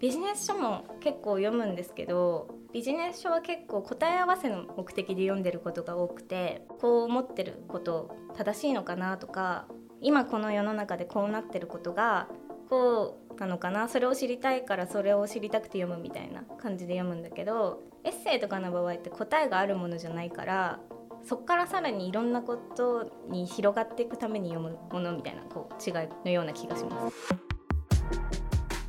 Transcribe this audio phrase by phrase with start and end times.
[0.00, 9.68] ビジネス書も結構読むんですけどビジネス書は結構答え合わせの目的で読んでることが多くてこう思ってること正しいのかなとか
[10.00, 12.28] 今この世の中でこうなってることが
[12.68, 20.80] こうなのかなそれを知りたいからそれを知りたくて読むみたいな感じで読むんだけどエッセイとかの場合って答えがあるものじゃないから
[21.24, 27.16] そこからさらにいろんなことに広がっていくために読むものみたいなこう違いのような気がします。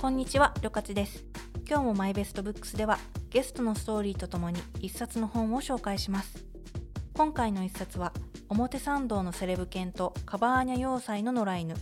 [0.00, 1.24] こんにちは、りょかちです。
[1.68, 2.98] 今日もマイベストブックスでは
[3.30, 6.44] ゲストのストーリーとともに一冊の本を紹介します。
[7.14, 8.12] 今回の一冊は
[8.48, 11.74] 表参道のセレブ犬とカバーニャ要塞の野良犬。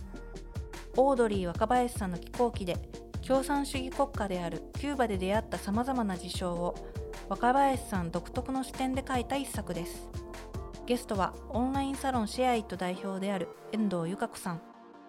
[0.97, 2.77] オードリー若林さんの寄稿記で
[3.27, 6.75] 共産主義国家であるキューバで出会ったさまざまな事象を
[7.27, 10.07] 若林さん独特の視点で書いた一作です。
[10.85, 14.61] ゲストはオンラインサロンシェアイット代表である遠藤由香子さん。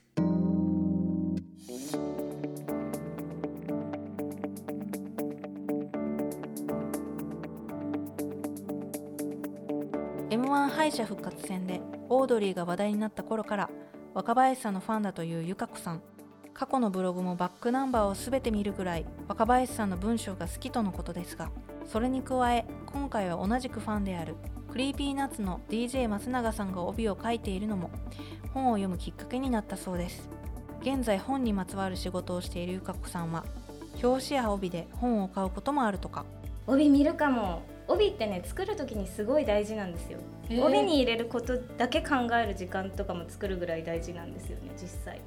[10.31, 13.69] M 1敗者復活戦でオードリーが話題になった頃から
[14.13, 16.03] 若林さんのファンだという優華子さん。
[16.53, 21.52] 過去のブログもバックナンバーを全て見るぐらい若林さんの文章が好きとのことですが
[21.88, 24.35] それに加え今回は同じくファンである
[24.69, 27.91] Creepy Nuts の DJ 松永さんが帯を書いているのも
[28.53, 30.27] 本を読むきっかけになったそうです。
[30.81, 33.45] 現在本にまつわる仕事をしている優華子さんは
[34.03, 36.25] 表紙や帯で本を買うこともあるとか。
[36.67, 37.61] 帯見るかも。
[37.89, 40.19] 帯ってね作る時にすごい大事なんですよ、
[40.63, 45.19] 帯に入れることだけ考える時間とかも作るぐらい大事なんですよね実際。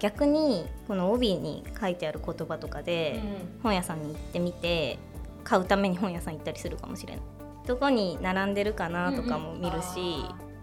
[0.00, 3.20] 逆にこの帯に書いてある言葉とかで
[3.62, 4.98] 本屋さんに行ってみて
[5.44, 7.22] 買うために本屋さん行ったりするかもしれない。
[7.66, 9.98] どこに並んでるかなとかも見るし、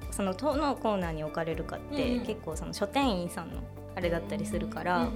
[0.02, 0.08] うん。
[0.08, 3.62] うん、そのどのコーナーに置かれるかって、うんうん、結構その書店員さんの
[3.96, 5.12] あれだったりするから、うんうん、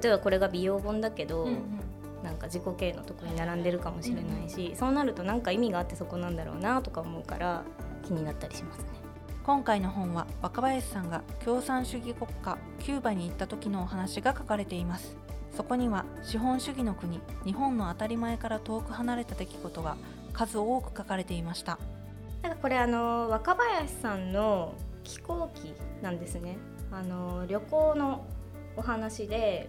[0.00, 1.58] 例えばこれが美容本だけど、うんうん、
[2.24, 7.62] なんか自己経営のとこに並んでるかもしれないし、そうなるとなんか意味があってそこなんだろうなとか思うから
[8.02, 8.86] 気になったりしますね。
[9.44, 15.16] 今回の本は若林さんが共産主義国家キューバに行った時のお話が書かれています。
[15.54, 19.96] そこには資本主義の国日本の当たり前から遠く離れた出来事が
[20.32, 21.78] 数多く書かれていました。
[22.42, 24.74] なんかこれあの若林さんの
[25.04, 26.56] 飛行機なんですね。
[26.90, 28.24] あの旅行の
[28.76, 29.68] お話で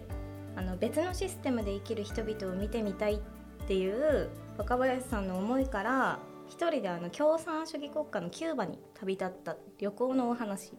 [0.55, 10.73] あの別のシステムで生きる人々を見てみたいっていう若林さんの思いから一人であの共産主義国家のキューバに旅立った旅行のお話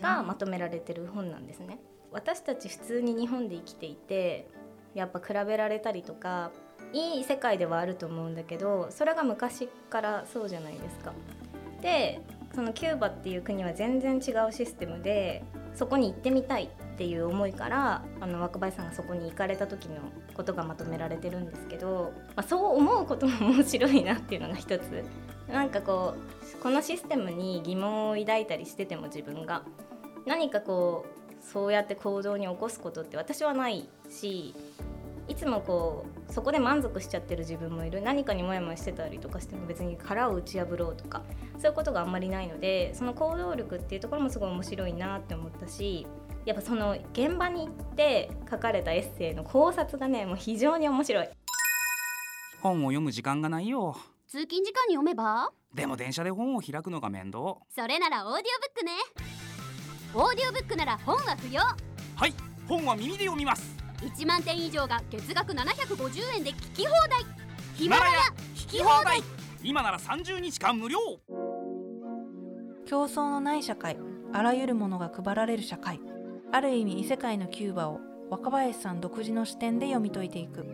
[0.00, 1.78] がまとめられてる本なんですね。
[2.10, 4.46] 私たち普通に日本で生きていて
[4.94, 6.52] やっぱ比べられたりとか
[6.92, 11.12] いい世界ではあると思うんだけどそれが昔からそうじゃないですか。
[11.80, 12.20] で
[12.54, 15.42] そのキューバっていう国は全然違うシステムで
[15.74, 19.96] そこに行ってみたいっていう思いからあの若林さんがそこに行かれた時の
[20.34, 25.04] ことがまとめられてるんですけど、まあ、そう思うことも面白いなっていうのが一つ。
[25.48, 26.14] なんかこ
[26.58, 29.62] うこのシステムに疑問を抱いたりしてても自分が
[30.24, 34.54] 何かこうそうやって行動に起こすことって私はないし
[35.28, 38.00] いつもこうそこで満足しちゃってる自分もいる。
[38.00, 41.22] 何かにモヤモヤしてたりとかしても別に殻を打ち破ろうとか
[41.58, 46.06] そういうことがあんまりないのでその行動力っていうところもすごい面白いなって思ったし
[46.44, 51.28] やっぱその現場に行って書かれたエッセイの考察がねもう非常に面白い。
[52.60, 53.96] 本を読む時間がないよ。
[54.26, 55.50] 通勤時間に読めば？
[55.74, 57.56] でも電車で本を開くのが面倒。
[57.74, 58.92] それならオーディオブックね。
[60.14, 61.62] オーディオブックなら本は不要。
[61.62, 62.34] はい
[62.68, 63.74] 本は耳で読みます。
[64.00, 67.24] 1万点以上が月額750円で聞き放題。
[67.74, 68.10] ヒマラヤ
[68.54, 69.22] 聞き放題。
[69.62, 70.98] 今なら30日間無料。
[72.86, 73.98] 競争のない社会
[74.32, 76.00] あらゆるものが配られる社会
[76.52, 78.00] ある意味異世界のキューバを
[78.30, 80.64] 若林さん独自の視点で読み解いていく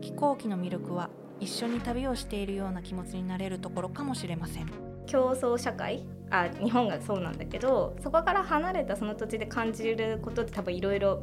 [0.00, 4.66] 飛行機の魅力は一緒に旅をしているような気持ちになれるところかもしれません
[5.06, 6.06] 競争社会？
[6.30, 11.22] あ日本がそうなんだけどそこから離れたその土地で感じることって多分いろいろ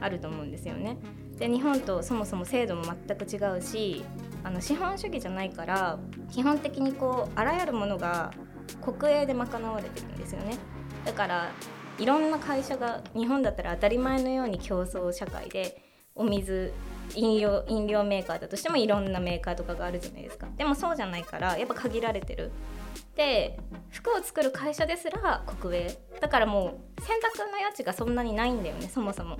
[0.00, 0.96] あると思うんですよね。
[1.36, 4.04] で日本とそもそも制度も全く違うし
[4.42, 5.98] あの資本主義じゃないから
[6.32, 8.32] 基本的にこうあらゆるものが
[8.80, 10.56] 国営で賄われてるんですよね。
[11.04, 11.50] だから
[11.98, 15.82] いろんな会社が日本だったら当たり前のように競争社会で
[16.14, 16.72] お水
[17.14, 20.46] 飲料飲料メーカーだとしてもいろんなメーカーとかがあるじゃないですか。
[20.56, 22.50] でもそうじゃないからやっぱ限られてる。
[23.14, 23.58] で
[23.90, 25.98] 服を作る会社ですら国営。
[26.20, 29.38] だからもう選択の余地がそんなにないんだよねそもそも。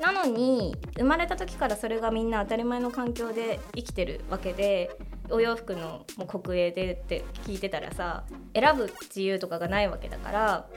[0.00, 4.90] なのに生まれた時からそれがみんな当たり前の環境で生きてるわけで
[5.30, 8.24] お洋服のもう国営でって聞いてたらさ
[8.54, 10.68] 選ぶ自由とかがないわけだから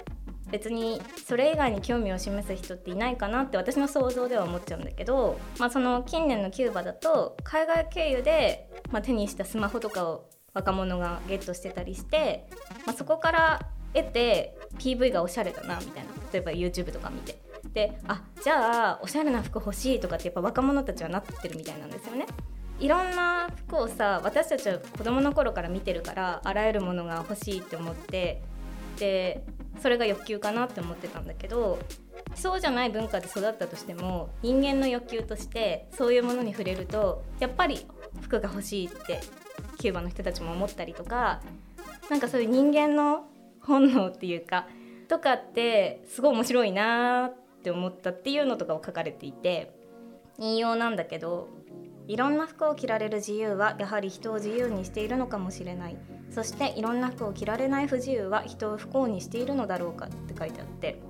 [0.52, 12.48] 別にそれ以外に興味を示す人っていないかなって私の想像では思っちゃうんだけど、まあ、その近年のキューバだと海外経由で、まあ、手にしたスマホとかを若者がゲットしてたりして、
[12.86, 13.62] まあ、そこから
[13.94, 17.42] 得て PV がおしゃれだなみたいな例えば YouTube とか見て
[17.74, 22.26] であじゃあおしゃれな服欲しいとかってやっぱ若者たちはなってるみたいなんですよね。
[22.80, 28.44] いろんな服をさ私たちは子供の頃から見てるからあらゆるものが欲しいって思って
[28.98, 29.44] で
[29.82, 31.80] それが欲求かなって思ってたんだけど
[32.36, 37.86] そうじゃない文化で育ったとしても人間の欲求としてそういうものに触れるとやっぱり
[38.22, 39.22] 服が欲しいって
[39.78, 41.42] キューバの人たちも思ったりとか
[42.10, 43.26] なんかそういう人間の
[43.62, 44.68] 本能っていうか
[45.08, 49.74] とかってすごい面白いなって思ったっていうのとかを書かれていて
[50.38, 51.50] 引用なんだけど
[52.08, 55.98] いろんな服を着られる自由はやはり人を自由にしているのかもしれない。
[56.32, 61.02] そしていろんな服を着られない不自由は人を不幸にしているのだろうかって書いてあって。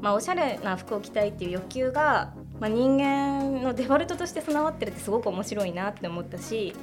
[0.00, 6.74] まあおしゃれな服を着たいっていう欲求が、まあ、人間のデフォルトとして備わってるってすごく面白いなって思ったし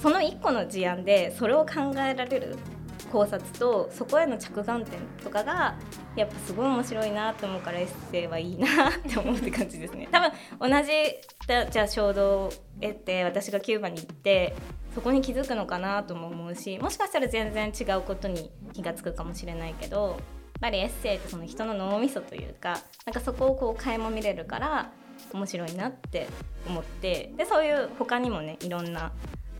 [0.00, 2.56] その一個の事案でそれを考えられる
[3.12, 5.76] 考察とそこへの着眼点とかが
[6.16, 10.08] やっぱすごい面白いなと思うからエッセイはいいなって思うって感じですね。
[10.10, 10.18] 多
[10.58, 10.92] 分同じ
[11.70, 14.54] じゃあ衝動を得て私がキューバに行って
[14.94, 20.16] そこに気づくのかなとも思うしもしかしたら全然違うことに気が付くかもしれないけどやっ
[20.60, 24.90] ぱりエッセイってその人の脳みそというかなんかそこをこう垣間見れるから
[25.32, 26.28] 面白いなって
[26.66, 29.12] 思ってでそういう他にもねいろんな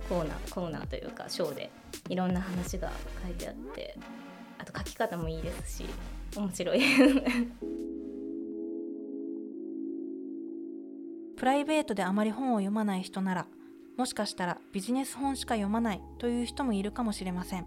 [0.09, 1.71] コーナーコーナーというかショーで
[2.09, 2.91] いろんな話が
[3.25, 3.97] 書いてあって
[4.59, 5.87] あと書き方もいいですし
[6.37, 6.81] 面白い。
[11.37, 13.49] プライベートであまり本を読まない人なら
[13.97, 17.67] もしかしたらビジネス本しか読まないという人もいるかもしれません。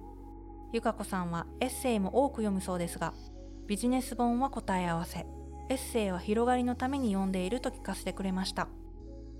[0.74, 3.13] ゆかこさんはエッセイも多く読むそうですが
[3.68, 5.25] ビジネス本は答え合わせ。
[5.69, 8.68] エッセイは広がりのために読んでいると聞かせてくれました。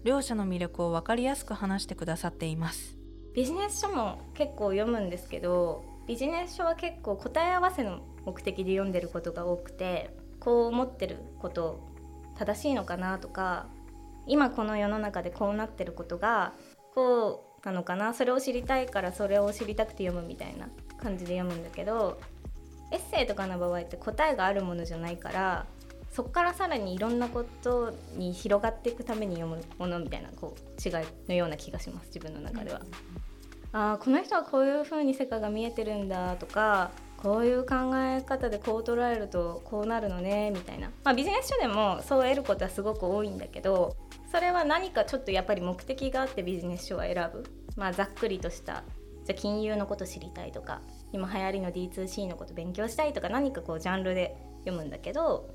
[0.04, 2.98] 両者の魅力を分かりやすく話してくださっています。
[3.36, 11.82] ビジネス書も結構読むんですけどビジネス書は結構答え合わせの目的で読んでることが多くてこう思ってること
[12.38, 13.68] 正しいのかなとか
[14.26, 16.54] 今この世の中でこうなってることが
[16.94, 22.20] こうなのかなそれを知りたいからそれを知りたくて読むみたいな感じで読むんだけど
[22.92, 25.66] エッセイとかの場合って答えがあるものじゃないから
[26.16, 32.80] そこからさらにいろんなことに広がっていくために読むものみたいなこう違いのような気がします自分の中では。
[33.74, 43.98] あこの人はこういう風に世界が見えてるんだとかこういう考え方でこう捉えるとこうなるのねみたいな、まあ、ビジネス書でもそう得ることはすごく多いんだけど
[44.32, 47.44] それは何かちょっとやっぱり目的があってビジネス書は選ぶ、
[47.76, 48.86] まあ、ざっくりとした
[49.26, 50.80] じゃ金融のこと知りたいとか
[51.12, 55.50] 今流行りの D2C のこと勉強したいとか何かこうジャンルで読むんだけど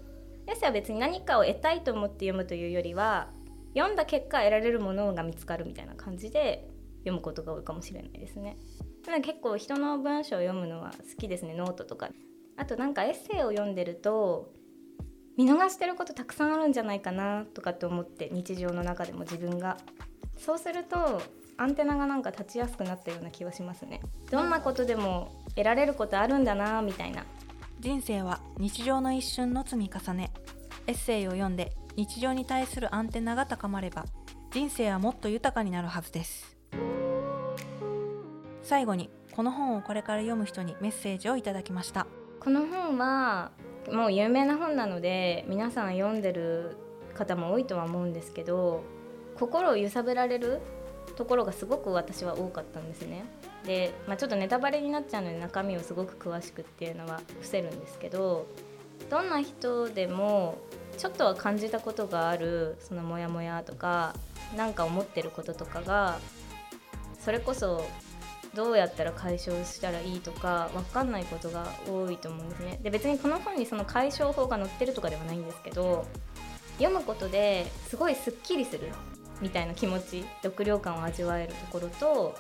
[0.50, 3.29] エッセイは別に何かを得たいと思って読むというよりは
[3.75, 6.69] 読んだ結果得られるものが見つかるみたいな感じで
[6.99, 8.58] 読むことが多いかもしれないですね。
[9.23, 12.11] 結構人の文章を読むのは好きですねノートとか。
[12.56, 14.52] あとなんかエッセイを読んでると
[15.37, 19.78] 見逃してることたくさんあるんじゃないかなとかって思って日常の中でも自分が
[20.37, 21.23] そうすると
[21.57, 27.25] アンテナがなんか立ちやすくなったような気はしますねどんなことでも得られることあるんだなみたいな
[27.80, 30.30] 人生は日常の一瞬の積み重ね。
[30.87, 34.04] エッセイを読んで日常に対するアンテナが高まれば
[34.50, 36.58] 人生はもっと豊かになるはずです。
[38.62, 42.06] 最後にこの本をこれから読む人にメッセージをいただきました。
[42.38, 43.50] この本は
[43.90, 46.76] もう有名な本なので皆さん読んでる
[47.14, 48.84] 方も多いとは思うんですけど
[49.38, 50.60] 心を揺さぶられる
[51.17, 53.25] ところがすごく私は多かったんですね。
[53.64, 58.47] で、まあ、ちょっとネタバレになっちゃうので中身をすごく詳しくっていうのは伏せるんですけど
[59.11, 60.59] どんな人でも
[60.97, 64.14] ちょっとは感じたことがあるそのモヤモヤとか
[64.57, 66.19] 何か思ってることとかが
[67.19, 67.85] それこそ
[68.55, 72.81] どうやったら解消したらいいとか分かんないことが多いと思うんですね。
[72.83, 76.07] で別にこの本にその解消法が載ってるとかではないんですけど
[76.79, 78.88] 読むことですごいすっきりする
[79.40, 82.35] みたいな気持ち読量感を味わえるところと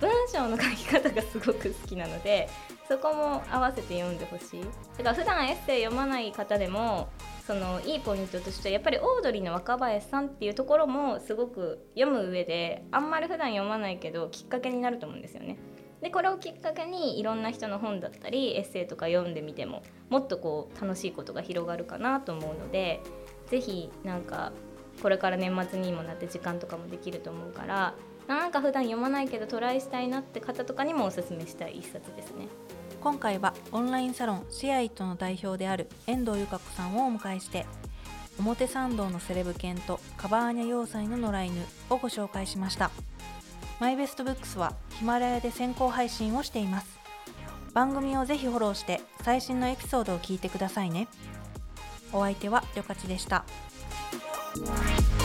[0.00, 2.48] 文章の書き方がすごく好きなので
[2.88, 4.64] そこも合わせて読んでほしい。
[4.98, 7.08] だから普段エッセイ読まない方でも
[7.46, 15.56] そのいいポイントとしてやっぱりオードリーの若林さんっていうところもすごく読む上であんまり普段読まないけどきっかけになると思うんですよね。
[16.00, 23.00] でこれをきっかけにいろんな人の本だったりエッセイとか読んでみてももっとこう楽しいことが広がるかなと思うので
[23.46, 24.52] 是非なんか
[25.00, 27.94] これから年末にもなって時間とかもできると思うから
[28.26, 32.48] なんか普段読まないけどトライしたいなって方とかにもおすすめしたい一冊ですね。
[33.02, 37.66] 今回はオンラインサロンシェアイットの代表である遠藤由香子さんをお迎えして
[38.38, 42.92] 表参道のセレブ犬とカバーニャ要塞の野良犬をご紹介しました
[43.80, 47.00] マイベストブックスはヒマラヤで先行配信をしています
[47.74, 51.08] 番組をぜひフォローして最新のエピソードを聞いてくださいね
[52.12, 53.44] お相手はりょかちでした。
[54.54, 55.21] Música